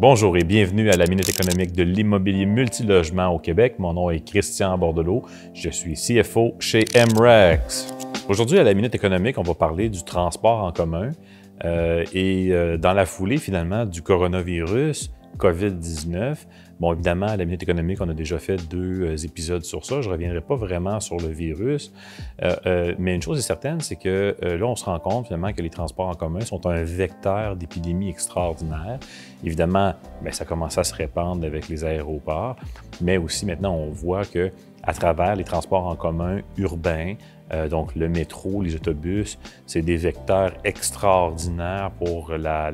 [0.00, 3.74] Bonjour et bienvenue à la Minute économique de l'immobilier multilogement au Québec.
[3.78, 5.26] Mon nom est Christian Bordelot.
[5.52, 7.92] Je suis CFO chez MREX.
[8.26, 11.10] Aujourd'hui, à la Minute économique, on va parler du transport en commun
[11.66, 16.36] euh, et euh, dans la foulée, finalement, du coronavirus, COVID-19.
[16.80, 20.00] Bon, évidemment, à la Minute économique, on a déjà fait deux euh, épisodes sur ça.
[20.00, 21.92] Je ne reviendrai pas vraiment sur le virus.
[22.42, 25.52] Euh, euh, mais une chose est certaine, c'est que là, on se rend compte finalement
[25.52, 28.98] que les transports en commun sont un vecteur d'épidémie extraordinaire.
[29.44, 32.56] Évidemment, bien, ça commence à se répandre avec les aéroports,
[33.02, 34.50] mais aussi maintenant, on voit que
[34.82, 37.14] à travers les transports en commun urbains,
[37.52, 42.70] euh, donc le métro, les autobus, c'est des vecteurs extraordinaires pour la,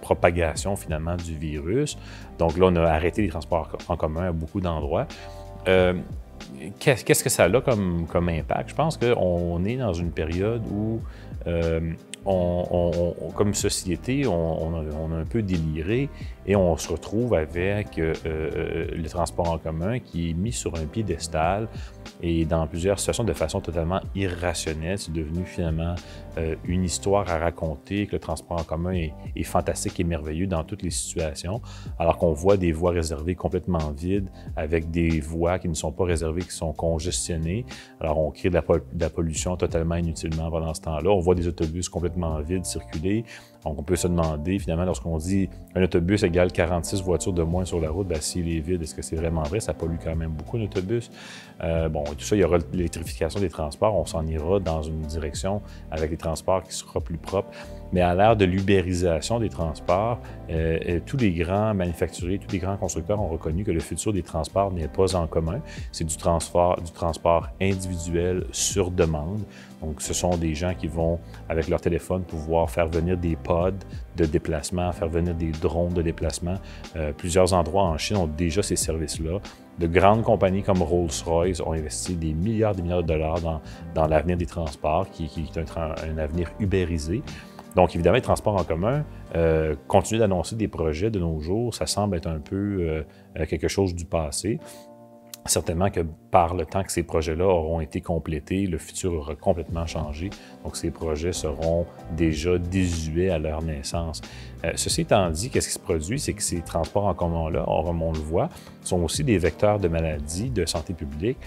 [0.00, 1.96] propagation finalement du virus.
[2.38, 5.06] Donc là, on a arrêté les transports en commun à beaucoup d'endroits.
[5.68, 5.94] Euh,
[6.80, 8.70] qu'est-ce que ça a comme, comme impact?
[8.70, 11.00] Je pense qu'on est dans une période où
[11.46, 11.92] euh,
[12.24, 16.08] comme société, on, a, un peu déliré
[16.46, 20.74] et on se retrouve avec euh, euh, le transport en commun qui est mis sur
[20.76, 21.68] un piédestal
[22.20, 24.98] et dans plusieurs situations de façon totalement irrationnelle.
[24.98, 25.94] C'est devenu finalement
[26.38, 30.62] euh, une histoire à raconter, que le transport en commun est, fantastique et merveilleux dans
[30.62, 31.60] toutes les situations,
[31.98, 36.04] alors qu'on voit des voies réservées complètement vides avec des voies qui ne sont pas
[36.04, 37.66] réservées, qui sont congestionnées.
[38.00, 38.60] Alors on crée de
[38.98, 41.10] la pollution totalement inutilement pendant ce temps-là.
[41.10, 42.11] On voit des autobus complètement
[42.46, 43.24] vide circuler.
[43.64, 47.64] Donc, on peut se demander, finalement, lorsqu'on dit un autobus égale 46 voitures de moins
[47.64, 49.60] sur la route, bien, s'il est vide, est-ce que c'est vraiment vrai?
[49.60, 51.10] Ça pollue quand même beaucoup, un autobus.
[51.62, 53.94] Euh, bon, tout ça, il y aura l'électrification des transports.
[53.94, 57.50] On s'en ira dans une direction avec les transports qui sera plus propre.
[57.92, 60.18] Mais à l'ère de l'ubérisation des transports,
[60.50, 64.12] euh, euh, tous les grands manufacturiers, tous les grands constructeurs ont reconnu que le futur
[64.12, 65.60] des transports n'est pas en commun.
[65.92, 69.42] C'est du transport, du transport individuel sur demande.
[69.82, 71.18] Donc, ce sont des gens qui vont,
[71.48, 73.72] avec leur téléphone, pouvoir faire venir des pods
[74.16, 76.54] de déplacement, faire venir des drones de déplacement.
[76.96, 79.38] Euh, plusieurs endroits en Chine ont déjà ces services-là.
[79.78, 83.38] De grandes compagnies comme Rolls-Royce ont investi des milliards et des milliards de dollars
[83.94, 85.24] dans, l'avenir des transports, qui,
[85.56, 87.22] est un, avenir ubérisé.
[87.74, 89.02] Donc, évidemment, les transports en commun
[89.34, 91.74] euh, continuent d'annoncer des projets de nos jours.
[91.74, 93.04] Ça semble être un peu
[93.36, 94.60] euh, quelque chose du passé.
[95.44, 99.86] Certainement que par le temps que ces projets-là auront été complétés, le futur aura complètement
[99.86, 100.30] changé.
[100.62, 101.84] Donc, ces projets seront
[102.16, 104.20] déjà désuets à leur naissance.
[104.64, 106.20] Euh, ceci étant dit, qu'est-ce qui se produit?
[106.20, 108.50] C'est que ces transports en commun-là, on, le voit,
[108.82, 111.38] sont aussi des vecteurs de maladies, de santé publique.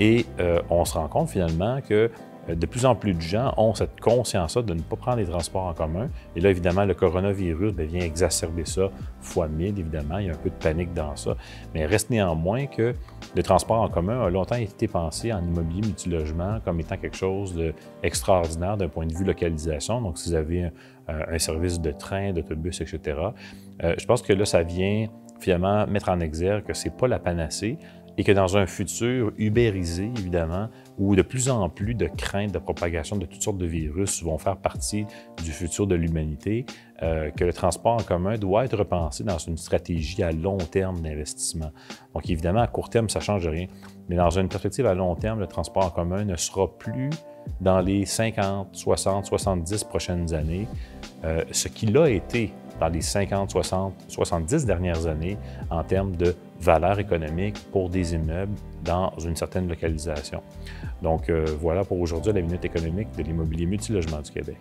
[0.00, 2.10] Et euh, on se rend compte finalement que
[2.48, 5.26] euh, de plus en plus de gens ont cette conscience-là de ne pas prendre les
[5.26, 6.08] transports en commun.
[6.36, 8.90] Et là, évidemment, le coronavirus ben, vient exacerber ça
[9.20, 10.18] fois mille, évidemment.
[10.18, 11.36] Il y a un peu de panique dans ça.
[11.74, 12.94] Mais reste néanmoins que
[13.34, 17.54] le transport en commun a longtemps été pensé en immobilier multilogement comme étant quelque chose
[18.02, 20.00] d'extraordinaire d'un point de vue localisation.
[20.00, 20.70] Donc, si vous avez
[21.08, 23.18] un, service de train, d'autobus, etc.,
[23.82, 25.06] euh, je pense que là, ça vient
[25.40, 27.76] finalement mettre en exergue que ce n'est pas la panacée,
[28.16, 32.58] et que dans un futur ubérisé, évidemment, où de plus en plus de craintes de
[32.58, 35.06] propagation de toutes sortes de virus vont faire partie
[35.42, 36.64] du futur de l'humanité,
[37.02, 41.00] euh, que le transport en commun doit être repensé dans une stratégie à long terme
[41.00, 41.72] d'investissement.
[42.14, 43.66] Donc, évidemment, à court terme, ça ne change rien,
[44.08, 47.10] mais dans une perspective à long terme, le transport en commun ne sera plus
[47.60, 50.66] dans les 50, 60, 70 prochaines années
[51.24, 55.36] euh, ce qu'il a été dans les 50, 60, 70 dernières années
[55.70, 58.54] en termes de valeur économique pour des immeubles
[58.84, 60.42] dans une certaine localisation.
[61.02, 64.56] Donc euh, voilà pour aujourd'hui la minute économique de l'immobilier multilogement du Québec.